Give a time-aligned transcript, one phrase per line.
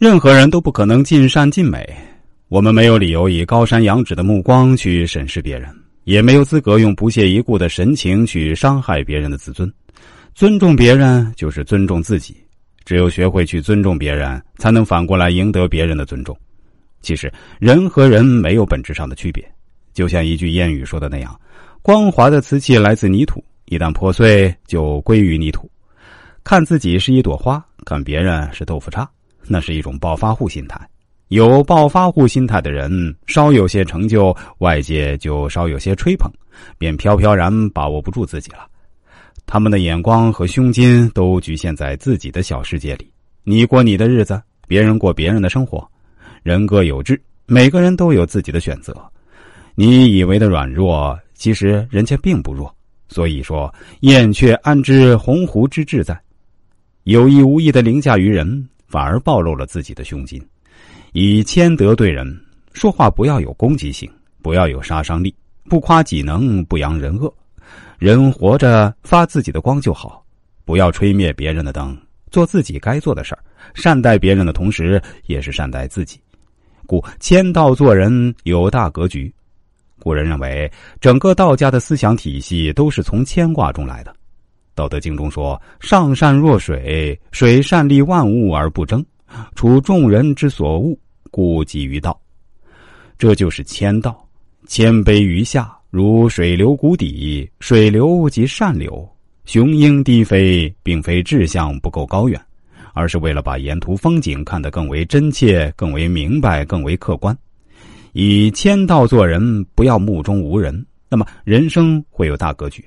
[0.00, 1.86] 任何人都不可能尽善尽美。
[2.48, 5.68] 我们没有理由以高山仰止的目光去审视别人，
[6.04, 9.70] 也没有资格用不屑一顾的神情去伤害别人的自尊。
[10.34, 12.34] 尊重别人就是尊重自己。
[12.86, 16.34] 只有学会去尊重别人，才能反过来赢得别人的尊重。
[17.02, 19.46] 其实，人和人没有本质上的区别。
[19.92, 21.38] 就像一句谚语说的那样
[21.82, 25.70] ：“光滑的瓷器来自泥土，一旦破碎就归于泥土。”
[26.42, 29.06] 看自己是一朵花，看别人是豆腐渣，
[29.52, 30.80] 那是一种暴发户心态。
[31.26, 36.30] 有暴发户心态的人，稍有些成就，外界就稍有些吹捧，
[36.78, 38.68] 便飘飘然把握不住自己了。
[39.46, 43.10] 他们的眼光和胸襟都局限在自己的小世界里，
[43.42, 45.84] 你过你的日子，别人过别人的生活，
[46.44, 48.94] 人各有志，每个人都有自己的选择。
[49.74, 52.72] 你以为的软弱，其实人家并不弱。
[53.08, 56.16] 所以说，燕雀安知鸿鹄之志在？
[57.04, 60.44] 有意无意的凌驾于人，反而暴露了自己的胸襟。
[61.12, 62.26] 以谦德对人，
[62.72, 64.10] 说话不要有攻击性，
[64.42, 65.32] 不要有杀伤力，
[65.68, 67.32] 不夸己能，不扬人恶。
[67.98, 70.24] 人活着发自己的光就好，
[70.64, 71.96] 不要吹灭别人的灯，
[72.32, 73.42] 做自己该做的事儿，
[73.74, 76.18] 善待别人的同时，也是善待自己。
[76.86, 79.32] 故谦道做人有大格局。
[80.00, 84.10] 古人认为，整个道家的思想体系都是从牵挂中来的。
[84.80, 89.04] 《道德经》中说：“上善若水，水善利万物而不争，
[89.54, 90.96] 处众人之所恶，
[91.30, 92.18] 故几于道。”
[93.18, 94.26] 这就是谦道，
[94.66, 95.70] 谦卑于下。
[95.90, 99.06] 如水流谷底，水流即善流。
[99.44, 102.40] 雄鹰低飞，并非志向不够高远，
[102.94, 107.36] 而是为了把沿途风景看得更为真切、更为明白、更为客观。
[108.12, 112.82] 以谦道做人，不要目中无人，那么人生会有大格局。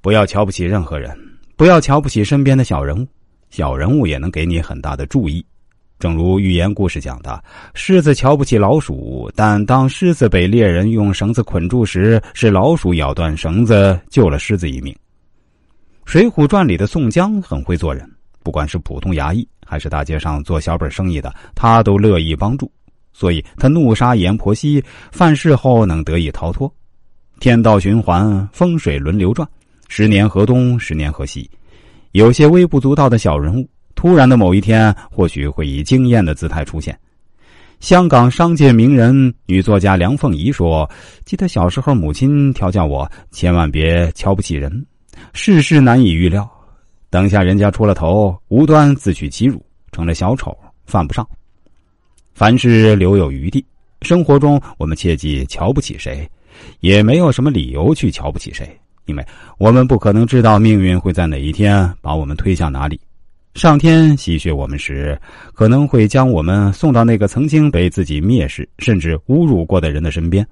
[0.00, 1.16] 不要瞧不起任何人，
[1.56, 3.06] 不要瞧不起身边的小人物，
[3.50, 5.44] 小人物也能给你很大的注意。
[5.98, 7.42] 正如寓言故事讲的，
[7.74, 14.94] 狮子瞧不起老鼠，但当狮子被猎人用绳子捆住时，是老鼠咬断绳子救了狮子一命。
[16.04, 18.08] 《水浒传》里的宋江很会做人，
[18.44, 22.70] 不管是普通衙役，还是大街上做小本生意的，他都乐意帮助，
[23.12, 26.72] 所以他怒杀阎婆惜，犯事后能得以逃脱。
[27.40, 29.48] 天道循环，风水轮流转，
[29.88, 31.50] 十年河东，十年河西，
[32.12, 33.68] 有些微不足道的小人物。
[33.94, 36.96] 突然的某一天，或许会以惊艳的姿态出现。
[37.80, 40.88] 香港商界名人、女作家梁凤仪说
[41.24, 44.86] ：“记得小时候，母亲调教我，千万别瞧不起人，
[45.32, 46.48] 世事难以预料。
[47.10, 51.26] 等下人家出了头，无端自取其辱，成了小丑，犯不上。
[52.34, 53.64] 凡事留有余地。
[54.02, 56.28] 生活中，我们切记瞧不起谁，
[56.80, 58.78] 也没有什么理由去瞧不起谁，
[59.08, 59.26] 因为
[59.58, 63.00] 我们不可能知道命运会在哪一天把我们推向哪里。”
[63.54, 65.20] 上天吸血我们时，
[65.52, 70.46] 可能会将我们送到那个曾经被自己蔑视甚至侮辱过的人的身边。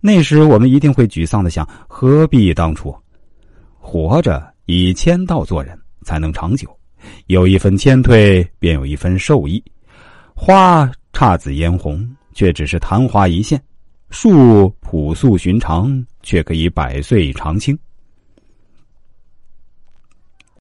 [0.00, 2.94] 那时，我们一定会沮丧的想：何必当初？
[3.78, 6.66] 活着以谦道做人，才能长久。
[7.26, 9.62] 有一分谦退，便有一分受益。
[10.34, 13.58] 花姹紫嫣红，却只是昙花一现；
[14.14, 17.76] 树朴素寻常，却可以百岁长青。